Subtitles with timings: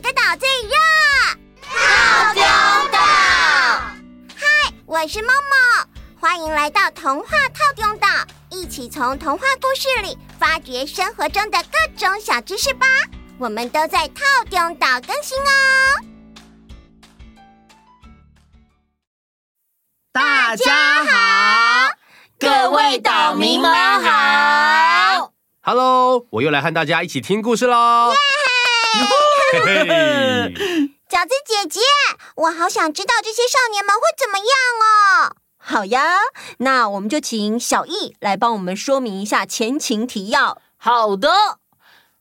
[0.00, 0.72] 哪个岛最热？
[1.60, 2.42] 套丁
[2.90, 2.98] 岛。
[4.34, 5.88] 嗨，我是梦梦，
[6.18, 8.08] 欢迎来到童话套丁岛，
[8.50, 11.68] 一起从童话故事里发掘生活中的各
[11.98, 12.86] 种小知识吧。
[13.38, 16.00] 我们都在套丁岛更新哦。
[20.12, 21.90] 大家好，
[22.38, 23.70] 各位岛民们
[24.02, 25.32] 好。
[25.60, 28.14] Hello，我又来和大家一起听故事喽。
[31.10, 31.80] 饺子姐姐，
[32.36, 34.46] 我好想知道这些少年们会怎么样
[34.80, 35.34] 哦。
[35.58, 36.18] 好呀，
[36.58, 40.62] 那我们就请小易来帮我们说明一下前情提要。
[40.76, 41.58] 好的，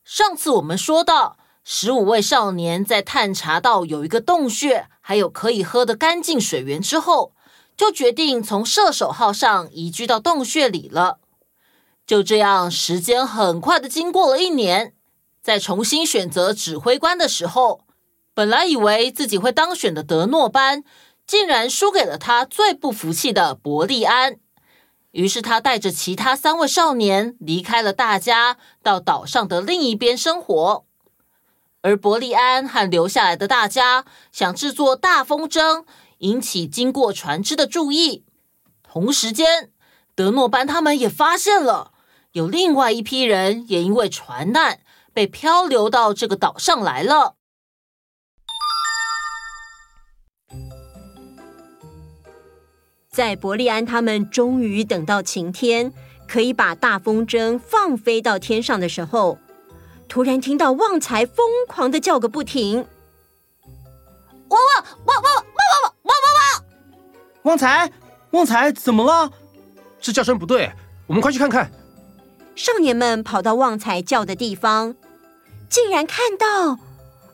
[0.03, 7.33] 上次我们说到，十五位少年在探查到有一个洞穴，还有可以喝的干净水源之后，
[7.77, 11.19] 就决定从射手号上移居到洞穴里了。
[12.05, 14.95] 就这样，时间很快的经过了一年。
[15.49, 17.83] 在重新选择指挥官的时候，
[18.35, 20.83] 本来以为自己会当选的德诺班，
[21.25, 24.37] 竟然输给了他最不服气的伯利安。
[25.09, 30.85] 于是他带着其他三位少年离开了大家，到岛上的另一边生活。
[31.81, 35.83] 而伯利安和留下来的大家想制作大风筝，
[36.19, 38.23] 引起经过船只的注意。
[38.83, 39.71] 同时间，
[40.13, 41.91] 德诺班他们也发现了
[42.33, 44.81] 有另外一批人也因为船难。
[45.19, 47.35] 被漂流到这个岛上来了。
[53.11, 55.91] 在伯利安他们终于等到晴天，
[56.25, 59.37] 可以把大风筝放飞到天上的时候，
[60.07, 62.87] 突然听到旺财疯狂的叫个不停
[64.47, 66.65] ：“汪汪汪汪汪汪汪汪汪汪！
[67.41, 67.91] 旺财，
[68.31, 69.29] 旺财，怎么了？
[69.99, 70.71] 这叫声不对，
[71.07, 71.69] 我们快去看看。”
[72.55, 74.95] 少年们跑到旺财叫的地方。
[75.69, 76.79] 竟然看到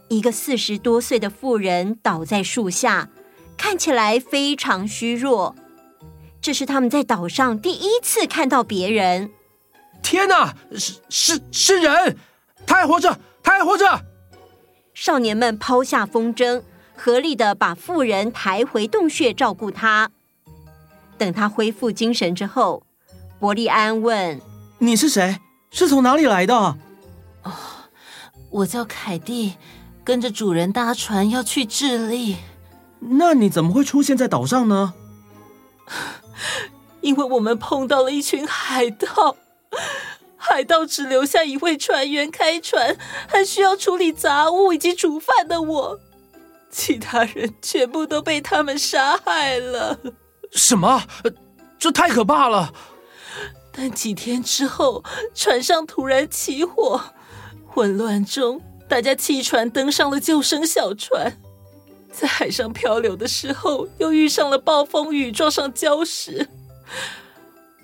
[0.09, 3.09] 一个四十多岁的妇人倒在树下，
[3.57, 5.55] 看起来非常虚弱。
[6.41, 9.31] 这是他们在岛上第一次看到别人。
[10.03, 12.17] 天哪，是是是人！
[12.67, 14.05] 他还活着，他还活着！
[14.93, 16.61] 少年们抛下风筝，
[16.95, 20.11] 合力的把妇人抬回洞穴照顾她。
[21.17, 22.83] 等他恢复精神之后，
[23.39, 24.39] 伯利安问
[24.77, 25.39] ：“你是谁？
[25.71, 26.77] 是从哪里来的？”哦。
[28.55, 29.55] 我叫凯蒂，
[30.05, 32.37] 跟着主人搭船要去智利。
[32.99, 34.93] 那你怎么会出现在岛上呢？
[37.01, 39.35] 因为我们碰到了一群海盗，
[40.37, 42.95] 海盗只留下一位船员开船，
[43.27, 45.99] 还需要处理杂物以及煮饭的我，
[46.71, 49.99] 其他人全部都被他们杀害了。
[50.53, 51.03] 什么？
[51.77, 52.73] 这太可怕了！
[53.73, 55.03] 但几天之后，
[55.35, 57.01] 船上突然起火。
[57.75, 61.35] 混乱中，大家弃船登上了救生小船，
[62.09, 66.47] 在海上漂流的时候，又遇上了暴风雨，撞上礁石。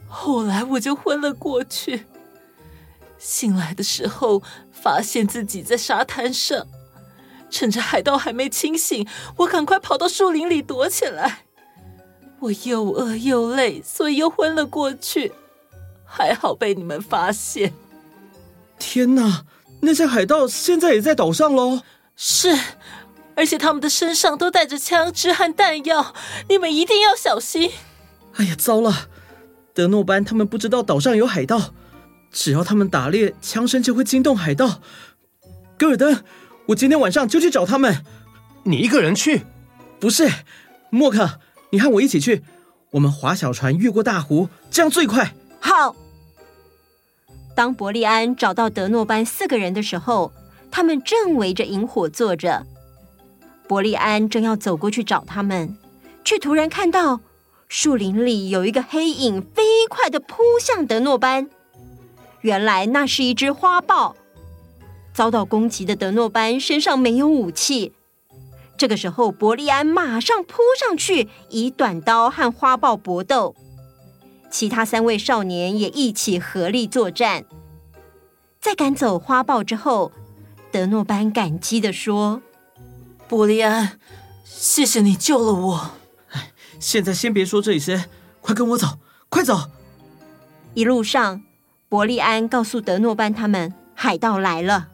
[0.08, 2.06] 后来我就昏了过去。
[3.18, 4.42] 醒来的时候，
[4.72, 6.66] 发现自己在沙滩上，
[7.50, 9.06] 趁着海盗还没清醒，
[9.40, 11.40] 我赶快跑到树林里躲起来。
[12.40, 15.34] 我又饿又累，所以又昏了过去。
[16.06, 17.74] 还好被你们发现。
[18.80, 19.44] 天哪！
[19.82, 21.82] 那些海盗现在也在岛上喽？
[22.16, 22.58] 是，
[23.36, 26.14] 而且他们的身上都带着枪支和弹药，
[26.50, 27.72] 你们一定要小心。
[28.36, 29.10] 哎呀，糟了！
[29.74, 31.74] 德诺班他们不知道岛上有海盗，
[32.32, 34.82] 只要他们打猎，枪声就会惊动海盗。
[35.78, 36.24] 戈尔登，
[36.68, 38.06] 我今天晚上就去找他们。
[38.64, 39.46] 你一个人去？
[40.00, 40.30] 不是，
[40.90, 41.40] 莫克，
[41.72, 42.44] 你和我一起去。
[42.92, 45.34] 我们划小船越过大湖，这样最快。
[45.60, 45.96] 好。
[47.56, 50.32] 当伯利安找到德诺班四个人的时候，
[50.72, 52.66] 他们正围着营火坐着。
[53.68, 55.78] 伯利安正要走过去找他们，
[56.24, 57.20] 却突然看到
[57.68, 61.50] 树林里有一个黑影飞快地扑向德诺班。
[62.42, 64.16] 原来那是一只花豹。
[65.14, 67.94] 遭到攻击的德诺班身上没有武器。
[68.78, 73.56] 这个时候，伯利安马上扑上去，以短刀和花豹搏斗。
[74.52, 77.46] 其他三位少年也一起合力作战。
[78.60, 80.12] 在赶走花豹之后，
[80.72, 82.42] 德诺班感激的说
[83.28, 83.98] ：“伯利安，
[84.44, 85.92] 谢谢你救了我。
[86.30, 88.10] 哎，现在先别说这些，
[88.42, 89.00] 快跟我走，
[89.30, 89.72] 快走！”
[90.76, 91.42] 一路上，
[91.90, 94.90] 伯利安告诉德诺班他们，海盗来了。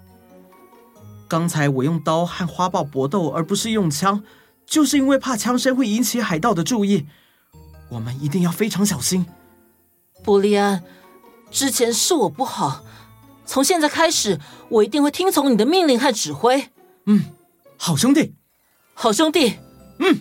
[1.28, 4.24] 刚才我用刀和花豹搏斗，而不是用枪，
[4.66, 7.06] 就是因为怕枪声会引起海盗的注意。
[7.90, 9.26] 我们一定要非常小心。
[10.28, 10.84] 伯利安，
[11.50, 12.84] 之前是我不好，
[13.46, 16.68] 从现在开始，我一定会听从你的命令和指挥。
[17.06, 17.28] 嗯，
[17.78, 18.36] 好兄弟，
[18.94, 19.54] 好兄弟。
[20.00, 20.20] 嗯。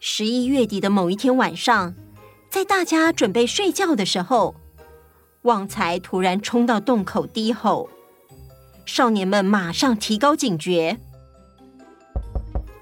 [0.00, 1.94] 十一月底的某一天晚上，
[2.50, 4.56] 在大家准备睡觉的时候，
[5.42, 7.88] 旺财突然冲到洞口低吼，
[8.84, 10.98] 少年们马上提高警觉：“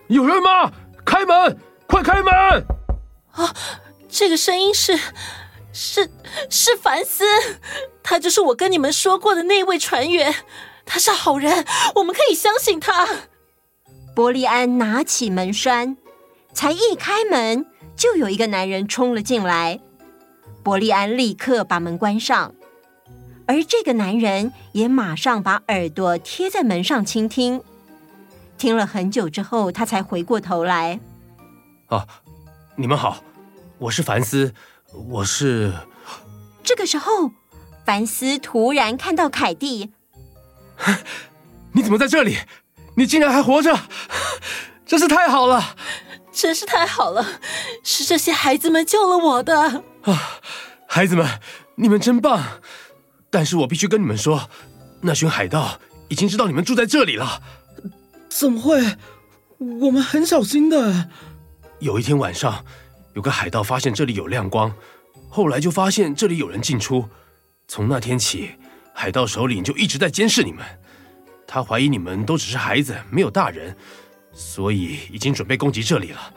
[0.08, 0.72] 有人吗？
[1.04, 1.58] 开门！
[1.86, 2.32] 快开门！”
[3.32, 3.54] 啊，
[4.08, 4.98] 这个声音是
[5.75, 6.09] 是
[6.49, 7.25] 是凡斯，
[8.03, 10.35] 他就是我跟你们说过的那位船员，
[10.87, 11.67] 他是好人，
[11.97, 13.06] 我们可以相信他。
[14.15, 15.99] 伯利安拿起门栓。
[16.55, 17.67] 才一开门，
[17.97, 19.81] 就有一个男人冲了进来。
[20.62, 22.55] 伯利安立刻把门关上，
[23.49, 27.61] 而这个男人也马上把耳朵贴在门上倾听。
[28.56, 31.00] 听了很久之后，他才回过头来。
[31.87, 32.06] 啊，
[32.77, 33.19] 你们好，
[33.79, 34.55] 我是凡斯，
[34.94, 35.73] 我是。
[36.62, 37.32] 这个时候，
[37.85, 39.93] 凡斯突然看到凯蒂。
[41.73, 42.38] 你怎么在这里？
[42.96, 43.76] 你竟然还活着，
[44.87, 45.76] 真是太好了！
[46.32, 47.41] 真是太好了，
[47.82, 49.82] 是这些孩子们救了我的啊！
[50.87, 51.41] 孩子们，
[51.76, 52.61] 你们真棒！
[53.31, 54.49] 但是我必须跟你们说，
[55.00, 57.43] 那群海盗已经知道你们住在这里了。
[58.29, 58.96] 怎么会？
[59.58, 61.11] 我们很小心的。
[61.81, 62.64] 有一天晚上，
[63.14, 64.75] 有个海盗发现这里有亮光，
[65.28, 67.08] 后来就发现这里有人进出。
[67.66, 68.50] 从那天起，
[68.93, 70.64] 海盗首领就一直在监视你们。
[71.46, 73.76] 他怀疑你们都只是孩子，没有大人。
[74.32, 76.34] 所以已经准备攻击这里了。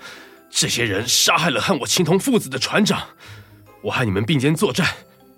[0.51, 3.07] 这些人杀害了和我情同父子的船长，
[3.81, 4.87] 我和你们并肩作战，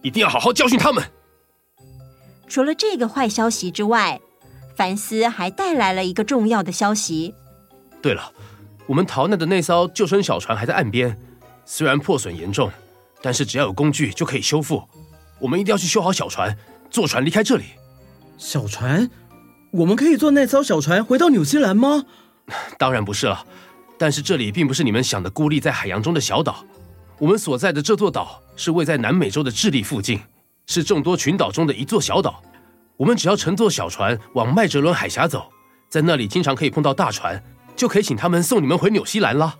[0.01, 1.03] 一定要好好教训他们。
[2.49, 4.19] 除了这个坏消息之外，
[4.75, 7.33] 凡斯还带来了一个重要的消息。
[8.01, 8.33] 对了，
[8.87, 11.17] 我们逃难的那艘救生小船还在岸边，
[11.71, 12.71] 虽然破损严重，
[13.21, 14.83] 但是只要有工具就可以修复。
[15.39, 16.57] 我们一定要去修好小船，
[16.89, 17.65] 坐船离开这里。
[18.39, 19.07] 小船？
[19.69, 22.05] 我们可以坐那艘小船回到纽西兰吗？
[22.79, 23.45] 当然不是了，
[23.99, 26.65] 但是这里并不是你们想的孤立在海洋中的小岛。
[27.19, 30.19] 我们所在的这座岛是位在南美洲的智利附近，
[30.65, 32.41] 是众多群岛中的一座小岛。
[32.97, 35.47] 我们只要乘坐小船往麦哲伦海峡走，
[35.87, 37.41] 在那里经常可以碰到大船，
[37.75, 39.55] 就可以请他们送你们回纽西兰了。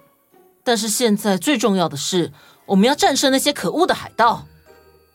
[0.64, 2.32] 但是现在最重要的是，
[2.66, 4.46] 我们要战胜那些可恶的海盗。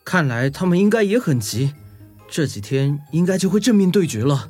[0.03, 1.73] 看来他们应该也很急，
[2.29, 4.49] 这几天应该就会正面对决了。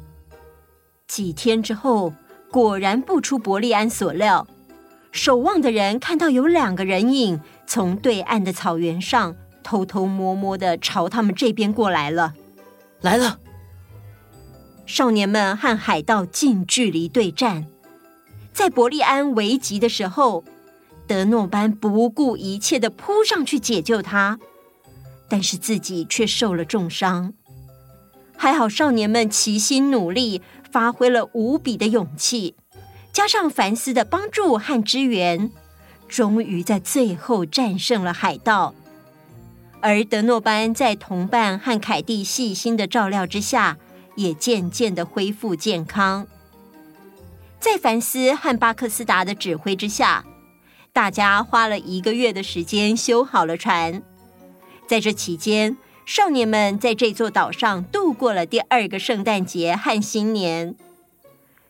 [1.08, 2.14] 几天之后。
[2.52, 4.48] 果然不出伯利安所料，
[5.12, 12.34] 守望的人看到有两个人影从对岸的草原上偷偷摸摸的朝他们这边过来了。
[13.02, 13.40] 来了，
[14.86, 17.66] 少年们和海盗近距离对战，
[18.54, 20.46] 在伯利安危急的时候，
[21.08, 24.40] 德诺班不顾一切的扑上去解救他，
[25.30, 27.34] 但是自己却受了重伤。
[28.38, 30.42] 还好少年们齐心努力。
[30.72, 32.54] 发挥了无比的勇气，
[33.14, 35.50] 加上凡斯的帮助和支援，
[36.10, 38.76] 终于在最后战胜了海盗。
[39.80, 43.78] 而德诺班在同伴和凯蒂细心的照料之下，
[44.18, 46.28] 也渐渐的恢复健康。
[47.62, 50.26] 在凡斯和巴克斯达的指挥之下，
[50.96, 54.02] 大家花了一个月的时间修好了船。
[54.88, 55.76] 在这期间，
[56.06, 60.74] 少年们在这座岛上度过了第二个圣诞节和新年。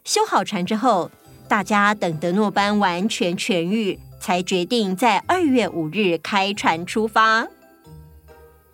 [0.04, 1.10] 修好船之后，
[1.48, 7.48] 大家等德诺班完全痊愈，才决定在二月五日开船出发。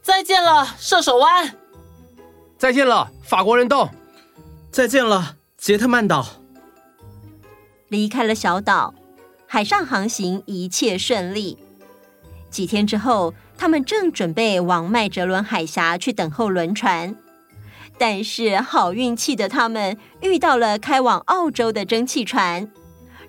[0.02, 1.56] 再见了，射手湾！
[2.58, 3.90] 再见了，法国人洞！
[4.70, 6.28] 再见了，杰特曼岛！
[7.88, 8.94] 离开了小岛，
[9.54, 11.58] 海上航行一切顺利。
[12.50, 17.14] 几天之后，他们正准备往麦哲伦海峡去等候轮船，
[17.98, 22.72] 但是好运气的他们遇到了开往澳洲的蒸汽船，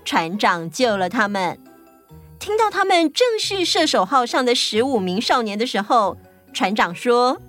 [0.05, 1.59] 船长救了他们。
[2.38, 6.17] 听到他们正是射手号上的十五名少年的时候，
[6.52, 7.43] 船长说：“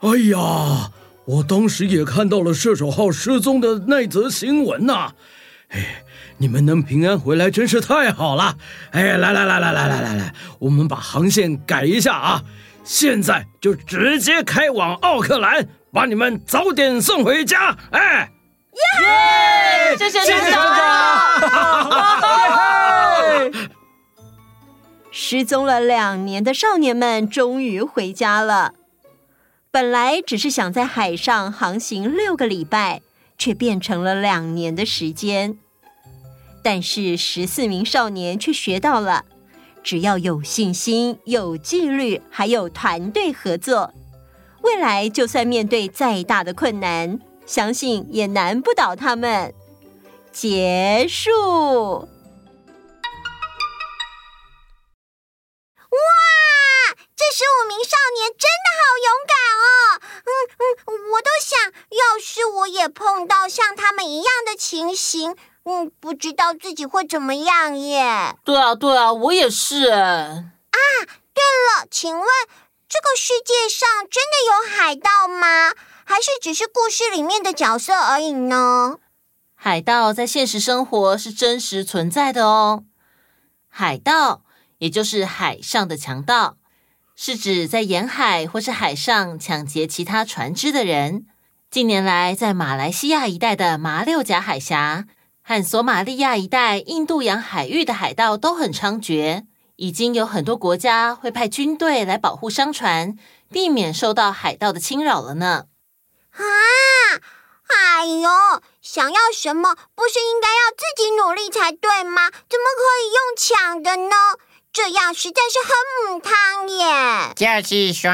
[0.00, 0.92] 哎呀，
[1.26, 5.14] 我当时也看到了射手号失踪的那则新闻呐、啊，
[5.68, 6.04] 哎。”
[6.38, 8.56] 你们能平安回来真是太好了！
[8.92, 12.42] 哎，来来来来来来来来，我们把航线改一下啊！
[12.84, 17.76] 现在就直接开往奥克兰，把你们早点送回家！
[17.90, 18.30] 哎，
[19.02, 19.96] 耶！
[19.98, 20.58] 谢谢船长！
[25.10, 28.74] 失踪了两年的少年们终于回家了。
[29.70, 33.02] 本来只是想在海上航行六个礼拜，
[33.36, 35.58] 却变成了两年的时间。
[36.70, 39.24] 但是十四名少年却学到了，
[39.82, 43.94] 只要有信心、有纪律，还有团队合作，
[44.60, 49.54] 未来就算面对再大的困难，相信也难不倒他们。
[50.30, 52.06] 结束
[57.16, 57.24] 这。
[57.38, 59.32] 十五名少年真的好勇敢
[59.62, 59.68] 哦！
[60.24, 60.30] 嗯
[60.86, 65.36] 嗯，我都想要是我也碰到像他们一样的情形，
[65.70, 68.34] 嗯，不知道自己会怎么样耶。
[68.42, 70.00] 对啊，对啊，我也是哎。
[70.00, 70.78] 啊，
[71.34, 72.26] 对了，请问
[72.88, 75.74] 这个世界上真的有海盗吗？
[76.06, 78.98] 还是只是故事里面的角色而已呢？
[79.54, 82.84] 海盗在现实生活是真实存在的哦。
[83.68, 84.40] 海盗
[84.78, 86.56] 也就是海上的强盗。
[87.14, 91.26] 是指在沿海或是海上抢劫其他船只的人。
[91.68, 95.04] 近年来，在马来西亚一带的马六甲海峡
[95.48, 103.16] 和索马利亚一带印度洋海域的海盗都很猖獗，已经有很多国家会派军队来保护商船，
[103.50, 105.64] 避免受到海盗的侵扰了呢。
[106.32, 106.44] 啊，
[107.74, 108.28] 哎呦，
[108.82, 112.28] 想要什么不是应该要自己努力才对吗？
[112.28, 114.14] 怎么可以用抢的呢？
[114.70, 117.32] 这样实在是很母汤耶！
[117.34, 118.10] 就是说，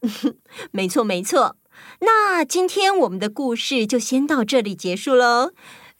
[0.72, 1.56] 没错没错。
[2.00, 5.50] 那今天我们的故事就先到这里结束喽。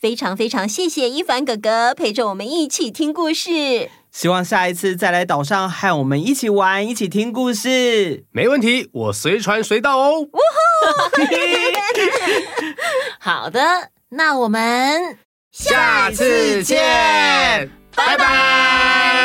[0.00, 3.90] 非常非常谢谢一凡哥哥陪着我们一起听故事。
[4.12, 8.24] 希望下一次再来岛上和我们一起玩，一起听故事。
[8.32, 10.28] 没问题，我随传随到哦。
[13.18, 15.18] 好的，那我们
[15.50, 17.70] 下次见。
[17.94, 19.17] 拜拜。